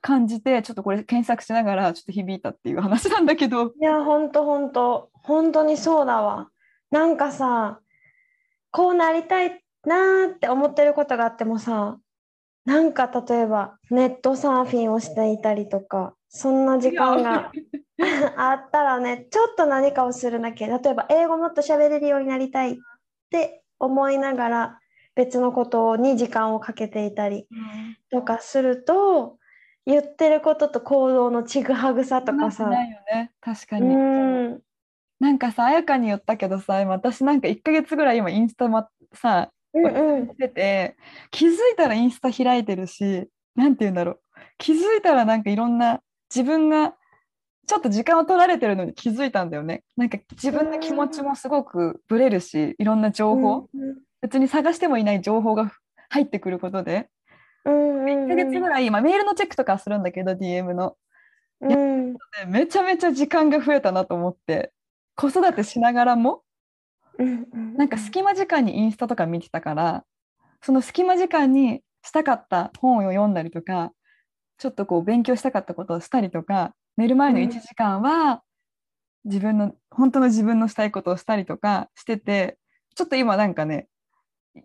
[0.00, 6.50] 感じてちょっとこれ検索しながらちょっと響いたっていう話なんだけどいや、ほんとほんと、本当にそうだわ。
[6.90, 7.80] なんかさ、
[8.70, 11.98] こうなりたいなーって思ってることがあってもさ、
[12.64, 17.52] なんか例えばネットサーフィンをしていたりとか、そんな時間が
[18.36, 20.66] あったらね、ちょっと何かをするだけ。
[20.66, 22.76] 例えば英語もっと喋れるようになりたいっ
[23.30, 24.78] て思いながら
[25.14, 27.46] 別のことに時間をかけていたり
[28.10, 29.38] とかすると、
[29.86, 33.32] 言ってることと行動のちぐはぐさとかさ、ないよね。
[33.40, 34.60] 確かうに、ん、
[35.20, 40.26] なんかさ彩香に言ったけどさ今私なんか1ヶ月ぐらい今インスタまさうんうん。
[40.28, 40.96] してて
[41.30, 44.20] 気づいたらインスタ開いてるしなんて言うんだろう。
[44.58, 46.00] 気づいたらなんかいろんな
[46.34, 46.94] 自分が
[47.66, 49.84] ちょっと時間を取られてるのに気づいたんだよね。
[49.96, 53.68] なんか自分の気持ちもすごくブレるしいろんな情報、
[54.20, 55.72] 別に探してもいない情報が
[56.10, 57.08] 入ってくることで。
[57.64, 60.96] うんうん1ヶ月ぐらい今メールのチェックとかするんだけど DM の。
[61.60, 62.12] うん。
[62.12, 64.72] でめちゃめちゃ時間が増えたなと思って。
[65.16, 66.42] 子育てしながらも
[67.18, 70.04] うんうんなんか隙間時間にインスタとか見てたから
[70.62, 73.92] その隙間時間にしたかった本を読んだりとか
[74.58, 77.46] ちょっとこう勉強したかったことをしたりとか寝る前のうん。
[77.46, 78.42] 1時間は
[79.24, 82.58] 自分の本当の自分のしたいことをしたりとかしてて
[82.94, 83.88] ちょっと今なんかね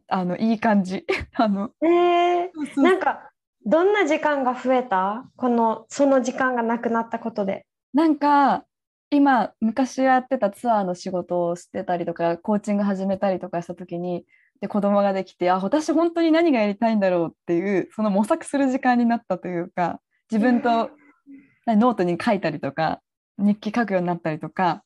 [0.08, 1.06] あのいい感じ。
[1.36, 3.32] あのえなんか
[3.66, 5.30] どんな時間が増えた？
[5.36, 7.66] このその時間がなくなったことで。
[7.94, 8.66] なんか
[9.12, 14.26] 今昔やってたツアーの仕事をしてたりとかコーチング始めたりとかした時に
[14.62, 20.00] で子供ができてあ私本当に何がやりたいんだろうっていうその模索する時間になったというか
[20.32, 20.92] 自分と
[21.68, 23.02] ノートに書いたりとか
[23.38, 24.84] 日記書くようになったりとか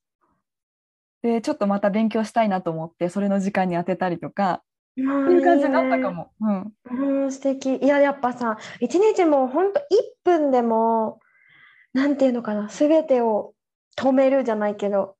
[1.21, 4.61] でちょっとまた勉強したいなと思ってそれの時間に当てたりとか
[4.95, 6.31] いう感じになったかも。
[6.39, 7.77] うん、うん、素敵。
[7.77, 9.83] いや、やっぱさ、一日もうほんと1
[10.23, 11.19] 分でも、
[11.93, 13.53] なんていうのかな、すべてを
[13.97, 15.15] 止めるじゃないけど、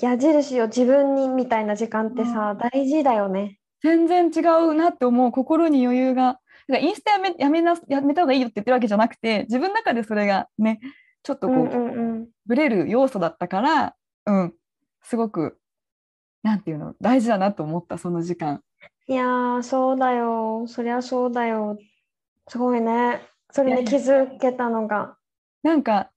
[0.00, 3.58] 矢印を自分にみたいな時間ってさ、大事だよね。
[3.82, 6.22] 全然違うなって思う心に余裕が。
[6.24, 10.78] だからインスタやめやめなやめた方がいいよって言ってるわけじゃなくて自分の中でそれがね
[11.24, 12.28] ちょっとこう、うんうんうん。
[12.46, 13.94] ブレる要素だったから、
[14.26, 14.54] うん、
[15.02, 15.58] すごく
[16.42, 18.60] なんていうの大事だなと思ったその時間。
[19.08, 20.64] いやー、そうだよ。
[20.68, 21.76] そりゃそうだよ。
[22.48, 23.20] すごいね。
[23.50, 25.16] それに気づけたのが。
[25.62, 26.10] なんか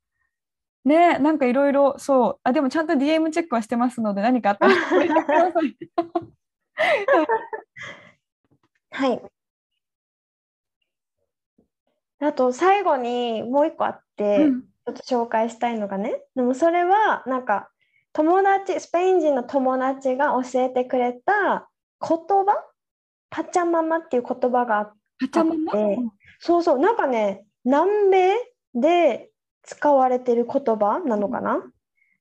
[0.85, 2.39] ねなんかいろいろそう。
[2.43, 4.75] あでもちゃんと DM チェックはしてますので何かあったら。
[8.91, 9.21] はい。
[12.19, 14.61] あと最後にもう一個あって、うん。
[14.61, 17.71] ちょっと紹介したいのがね、でもそれはなんか
[18.13, 21.69] 友達、スペイン人の友達が教えてくれた
[21.99, 22.63] 言葉、
[23.29, 24.93] パチャママっていう言葉があっ
[25.71, 25.99] て。
[26.39, 28.35] そうそう、なんかね、南米
[28.73, 29.31] で
[29.65, 31.63] 使われてる言葉なのかな、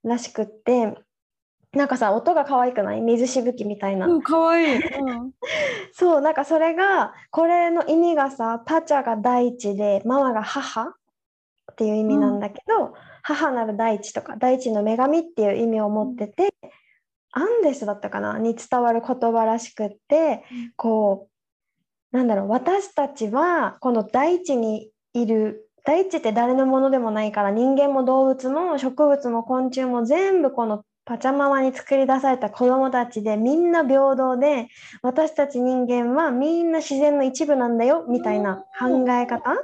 [0.03, 0.95] らしくって、
[1.73, 3.01] なんかさ、音が可愛くない？
[3.01, 4.07] 水しぶきみたいな。
[4.07, 4.77] うん、かわい。
[4.77, 4.77] い。
[4.77, 4.79] う
[5.25, 5.33] ん。
[5.93, 10.95] そう、なんかそれが、これの意味がさ、パチャが大地で、ママが母っ
[11.77, 16.55] ていう意味なんだけど、母なる大地とか、大地の女神っていう意味を持ってて、
[17.33, 18.39] アンデスだったかな？
[18.39, 20.45] に伝わる言葉らしくって、
[20.77, 21.29] こ
[22.13, 34.69] う、なんだろう、私たちは、この大地にいる、大地って誰のものでもないから、人間も動物も植物も昆虫も全部このパチャママに作り出された子供たちでみんな平等で
[35.03, 39.55] 私たち人間はみんな自然の一部なんだよみたいな考え方。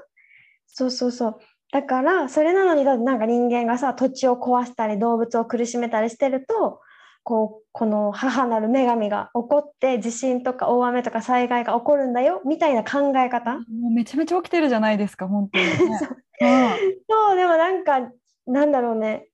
[0.66, 1.38] そうそうそう。
[1.72, 6.80] だからそれなのにだってなんか人間がさ土地を壊したり動物を苦しめたりしてると
[7.22, 13.54] こうこの母なる女神が起こって地震とか大雨とか災害が起こるんだよみたいな考え方？
[13.54, 15.72] もうめちゃめちゃ起きてるじゃないですか、本当に、 ね。
[15.78, 16.48] そう。
[16.48, 16.76] あ
[17.08, 18.10] そうでもなんか
[18.46, 19.26] なんだろうね。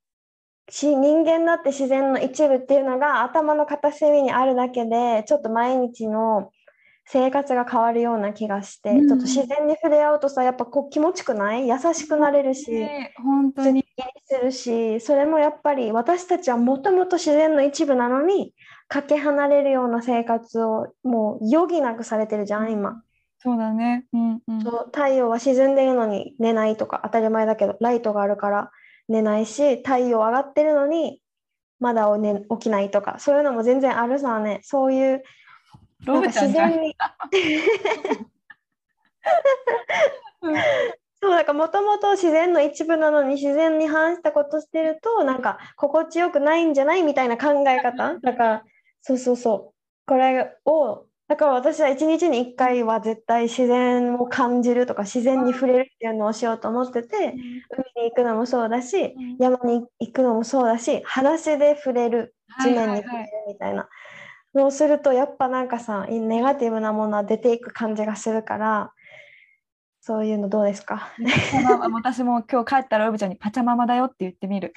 [0.68, 6.50] し人間だって自然の一部っていうのが頭の片隅にあるだけでちょっと毎日の
[7.08, 11.68] 生活が変わるような気がして、うんちょっと自然に触れ合うとさやっぱこう気持ちくない？
[11.68, 13.84] 優しくなれるし、ね本当に
[14.26, 18.54] するしそれもやっぱり私たちはもともと自然の一部なのに
[18.88, 23.02] かけ離れるような生活をもう余儀なくされてるじゃん今。
[23.38, 24.06] そうだね。
[24.12, 24.62] うんうん。
[24.62, 28.70] そう太陽は沈んでるのに寝ないとか当たり前だけどライトがあるから
[29.08, 31.20] 寝ないし太陽上がってるのに
[31.78, 35.22] まだお、ね、起きないとかそういうのも全然あるさねそういう
[36.06, 36.66] ロブちゃんが。
[36.66, 36.96] 自然に
[40.42, 40.54] うん。
[41.20, 48.18] そうだからもともと自然の一部なのに自然に反したことしてるとなんか心地よくないんじゃないみたいな考え方？
[48.20, 48.64] だから
[49.00, 49.74] そうそうそう。
[50.06, 57.34] これをだから私は一日に一回は絶対自然を感じるとか自然に触れるっていうのをしようと思ってて、海
[58.04, 59.36] に行くのもそうだし、うん。
[59.40, 63.88] 山に行くのもそうだし、裸足で触れる、地面に触れるみたいな
[64.56, 68.92] のをすると、やっぱなんかさ、ネガティブなものは出ていく感じがするから、
[70.00, 71.08] そういうのどうですか？
[71.64, 74.72] まあ私も今日帰ったらうぶちゃんにパチャママだよって言ってみる。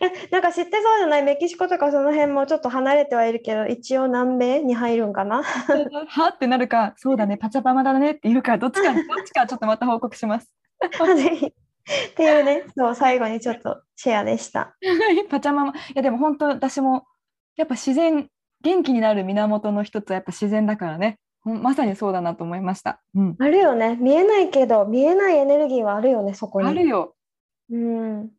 [0.00, 1.22] えなんか知ってそうじゃない？
[1.22, 5.42] メキシコとかその辺もちょっと離れてはいるけど、一応南米に入るんかな？
[5.42, 10.52] はってなるか、そうだね、パチャママだねって言うか、どっちか、 どっちかちょっとまた報告します。
[11.16, 11.46] ぜひ。
[11.46, 11.52] っ
[12.14, 14.76] ていうね、そう、最後にちょっとシェアでした。
[15.30, 15.72] パチャママ。
[15.72, 17.06] いやでも本当私も
[17.56, 18.28] やっぱ自然、
[18.66, 21.20] 元気になる源の一つはやっぱ自然だからね。
[21.44, 23.00] まさにそうだなと思いました。
[23.14, 23.36] うん。
[23.38, 23.96] あるよね。
[24.00, 26.68] 見えないけど、見えないエネルギーはあるよね、そこに。
[26.68, 27.14] あるよ。
[27.70, 28.30] うん。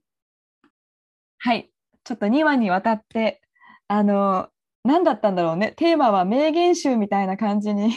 [1.38, 1.72] はい。
[2.04, 3.42] ちょっと2話にわたって、
[3.88, 4.50] あの、
[4.84, 5.72] 何だったんだろうね。
[5.78, 7.94] テーマは名言集みたいな感じに。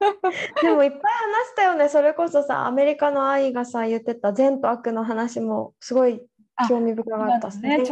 [0.62, 1.90] でもいっぱい話したよね。
[1.90, 6.22] それこそさ、アメリカの愛がさ、言ってた善と悪の話もすごい
[6.56, 7.68] あ興味深かったですね。
[7.78, 7.84] ね、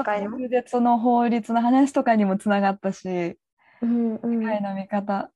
[0.80, 3.36] の法律の話とかにもつながったし、
[3.82, 5.30] うんうん世界の見方。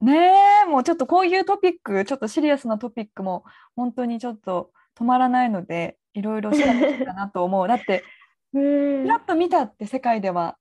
[0.00, 0.32] ね
[0.64, 7.66] え、もうちょっとこういうトピック、ちょっとシリアスなトピックも本当にちょっと止まらないので、いろいろ調べてきたなと思う。
[7.68, 8.04] だって、
[8.52, 10.56] うんちらっと見たって世界では、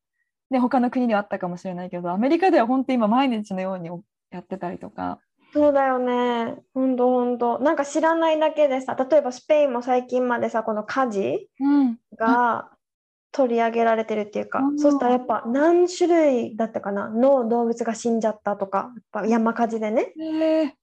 [0.49, 3.89] ね、他の国ではあったかもしれないけど、アメリカでは本当に今毎日のように
[4.31, 5.19] やってたりとか。
[5.53, 6.57] そうだよね。
[6.73, 7.59] ほんとほんと。
[7.59, 11.97] なんか知らないだけでさ、例えばスペインも最近までさ、この火事うん。
[12.17, 12.74] が
[13.35, 14.79] 取り上げられてるっていうか、うん。
[14.79, 17.09] そしたらやっぱ何種類だったかな？
[17.09, 20.13] の動物が死んじゃったとか、やっぱ山火事でね。
[20.17, 20.75] ええ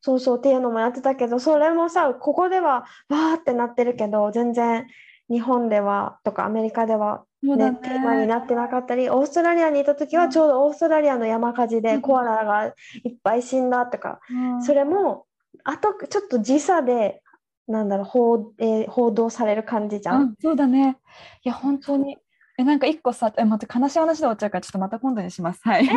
[0.00, 4.86] そうそうっていうのもやってたけど、それもさ、ここではわーってなってるけど、全然
[5.28, 12.00] 日本ではとかアメリカではね、ねテーマになってなかったり、オーストラリアにいた時はちょうどオーストラリアの山火事でうん。
[12.00, 12.66] コアラが
[13.04, 14.62] いっぱい死んだとか、うん。
[14.62, 15.26] それも
[15.64, 17.20] あとちょっと時差で
[17.70, 20.16] なんだろう報,、えー報道される感じじゃ。
[20.16, 20.98] うんん、そうだね。
[21.44, 22.18] いや、本当に。
[22.58, 25.60] え、なんか一個さ、え、待って、悲しい話で終わっちゃうから、ちょっとまた今度にします。
[25.62, 25.84] はい。
[25.86, 25.96] 気に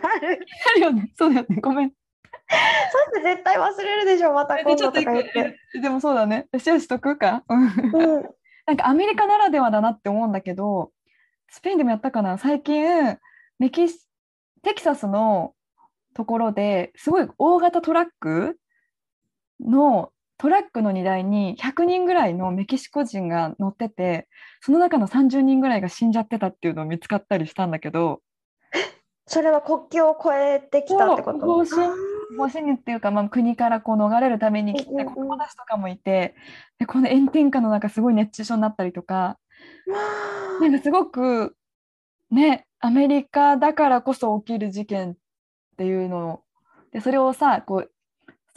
[0.00, 0.46] なる。
[0.70, 1.12] あるよね。
[1.16, 1.56] そうだよね。
[1.60, 1.90] ごめん。
[1.90, 5.58] そして絶対忘れるでしょ、また今でちょっと度とか言って。
[5.76, 6.46] えでもそうだね。
[6.56, 7.44] シェアしとくか。
[7.48, 8.28] うんうん、
[8.66, 10.92] なんかアメリカならではだなって思うんだけど、
[11.50, 12.38] スペインでもやったかな。
[12.38, 13.18] 最近、
[13.58, 13.98] メキシ、
[14.62, 15.54] テキサスの
[16.14, 18.58] ところですごい大型トラック
[19.60, 24.28] のトラックの荷台に100人ぐらいのメキシコ人が乗ってて、
[24.60, 28.22] その中の30人ぐらいが死んじゃってたっていうのを見つかったりしたんだけど、
[29.26, 31.40] それは国境を越えてきたってこと？
[31.40, 31.88] 方針
[32.36, 36.34] 方針っていうか、まあ、国からこう逃れるために来て子供たちとかもいて
[36.78, 39.14] でこの炎天下の中すごい熱中症になったりとか。
[39.14, 39.38] わ
[40.60, 41.56] なんかすごく
[42.30, 45.14] ねアメリカだからこそ起きる事件っ
[45.76, 46.40] ていうのを
[46.92, 47.90] でそれをさこう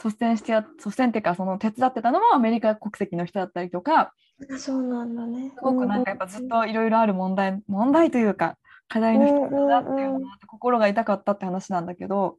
[0.02, 4.12] 率先してや率先っていうかその手伝ってたのもアメリカ国籍の人だったりとかあ
[4.58, 5.52] そうなんだね。
[5.54, 8.56] すごくなんかやっぱずっといろいろある問題問題というか
[8.88, 12.36] 課題の一つだっていうのが心が痛かったって話なんだけど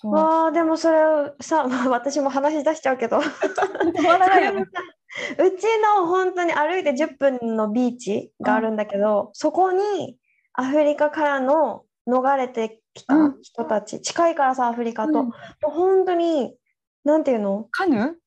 [0.00, 0.12] そう。
[0.12, 0.98] わあでもそれ
[1.40, 3.18] さ、ま あ私も話し出しちゃうけど。
[3.18, 3.26] うち
[5.98, 10.16] の本当に歩いて10分のビーチがあるんだけど、そこに
[10.52, 13.42] アフリカからの逃れてきたうん。
[13.42, 15.26] 人たち、近いからさアフリカと、うん。
[15.26, 15.32] も
[15.66, 16.56] う本当に
[17.08, 17.66] なんていうの？
[17.70, 18.18] カヌ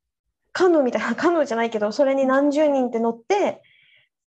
[0.54, 3.62] カヌーみたいな カヌーじゃないけどそれに何十人って乗って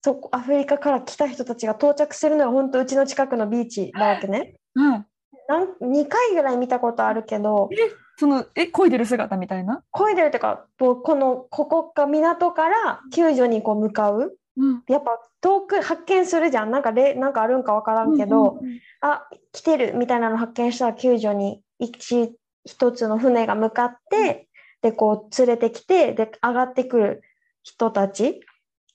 [0.01, 4.55] そこアフリカから来た人たちが到着するのが本当うちの近くのビーチなわけね。
[4.77, 5.07] うん、
[5.49, 7.69] なん2回ぐらい見たことあるけど
[8.17, 9.83] そのえ漕いでる姿みたいな？
[9.93, 14.39] 漕いでるっていうかこのここか港から救助にこう向かう。
[14.57, 16.71] うん、やっぱ遠く発見するじゃん。
[16.71, 24.49] なんかれなんかあるんか分からんけど、うんうんあ来てるみたいなの発見したら救助に一一つの船が向かって、
[24.83, 27.23] でこう連れてきてで上がってくる
[27.63, 28.41] 人たち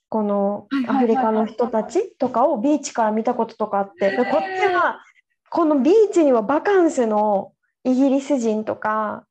[0.07, 5.01] このアフリカの人たちとかをビーチから見たこととかあってでこっちは
[5.49, 7.53] このビーチにはバカンスの
[7.83, 9.23] イギリス人とか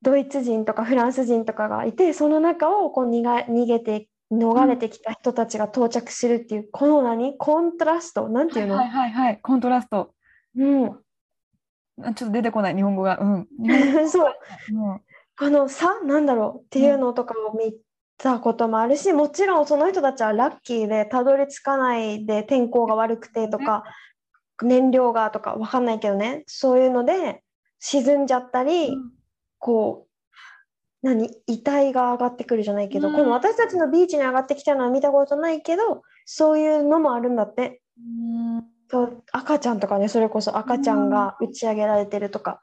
[0.00, 7.36] ドイツ人とかフランス人とかがいてその中をこう逃が逃げて逃れてきた人たちが到着するっていう、この何？
[7.36, 8.30] コントラスト？
[8.30, 10.14] なんていうの、はいはいはい、コントラスト。
[10.56, 11.01] うん、あ
[11.98, 13.18] ちょっと出てこない、日本語が。
[13.18, 13.48] うん。
[14.08, 14.34] そう。
[14.72, 15.00] うん。
[15.38, 17.74] この差なんだろうっていうのとかを見
[18.18, 23.84] たこともあるし、もちろんその人たちはラッキーでたどり着かないで天候が悪くてとか、
[24.62, 26.44] 燃料がとかわかんないけどね。
[26.46, 27.42] そういうので
[27.78, 28.96] 沈んじゃったり、
[29.58, 33.14] こう何遺体が上がってくるじゃないけど、うん。
[33.14, 37.80] この私たちのビーチに上がってきたのは見たことないけどそういうのもあるんだって。
[37.98, 38.00] う
[38.58, 38.71] ん
[39.32, 42.60] 赤ちゃんとかねそれこそ赤ちゃんが打ち上げられてるとか、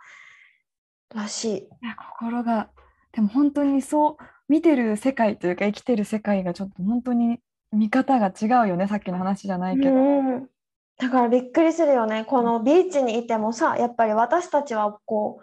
[1.13, 1.57] らしい。
[1.57, 2.69] いや心が
[3.11, 7.39] でも本当にそう見てる世界というか生きてる世界がちょっと本当に
[7.71, 9.95] 見方が違うよねさっきの話じゃないけど。
[9.95, 10.49] うん
[10.99, 12.25] だからびっくりするよね。
[12.25, 15.39] このビーチにいてもさ、やっぱり私たちはこ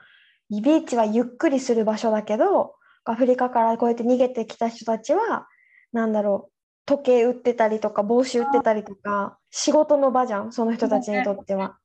[0.50, 2.74] う、ビーチはゆっくりする場所だけど、
[3.06, 5.48] アフリカからこうやって逃げてきた人たちは、
[5.94, 6.55] なんだろう、
[6.86, 11.76] 時計売ってたりとか、帽子売ってたりとか、仕事の場じゃん、その人たちにとっては。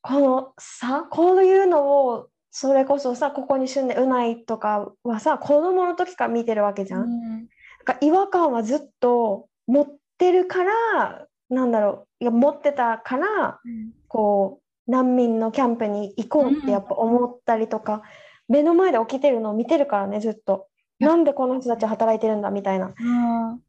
[0.00, 7.02] このさ、こういうのを、それこそさ、ここに住んでうないとかはさ、子供の時から見てるわけじゃん。
[7.02, 7.20] うん。
[7.20, 7.48] なん
[7.84, 9.86] か違和感はずっと持っ
[10.18, 13.60] てるからなんだろういや持ってたから
[14.08, 18.02] こう難民のキャンプに行こうってやっぱ思ったりとか、
[18.48, 20.66] 目の前で起きてるのを見てるからねずっと。
[20.98, 22.86] なんでこの人たち働いてるんだみたいな。
[22.86, 23.60] うん、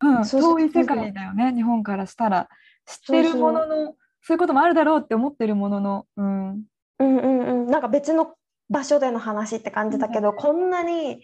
[0.00, 2.48] うん、遠い世界だよね日本からしたら。
[2.86, 6.62] 知ってるもののそういうこともあるだろうって思ってるものの、うん、うん
[6.98, 7.66] うんうん。
[7.66, 8.34] なんか別の
[8.70, 11.22] 場所での話って感じだけど、こんなに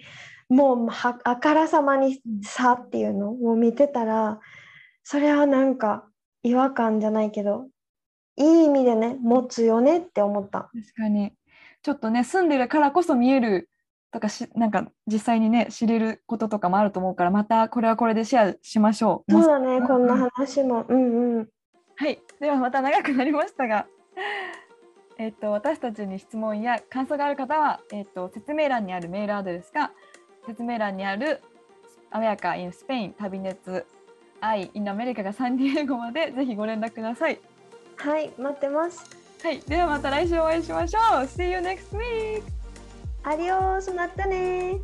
[0.48, 4.40] もうはあからさまに差っていうのを見てたら
[5.02, 6.06] それはなんか
[6.42, 7.68] 違和感じゃないけど
[8.36, 10.70] いい意味でね持つよねって思った。
[10.72, 11.32] 確かに。
[11.82, 13.68] ちょっとね住んでるからこそ見える
[14.14, 19.32] とかしなんか実際にね知れることとかもあると思うからまたこれはこれでシェアしましょう。
[19.32, 20.86] そうだね、うんこんな話も。
[20.88, 21.48] うんうん。
[21.96, 23.86] はい、ではまた長くなりましたが、
[25.18, 29.90] えっと私たちに質問や感想がある方は、えっと説明欄にあるメールアドレスか
[30.46, 31.42] 説明欄にある
[32.12, 33.84] アメリカ in スペイン旅熱
[34.40, 37.40] 愛 in アメリカがサンディエゴまでぜひご連絡ください。
[37.96, 39.04] はい、待ってます。
[39.42, 41.02] はい、ではまた来週お会いしましょう。
[41.24, 42.63] See you next week!
[43.26, 44.80] アディオース、またね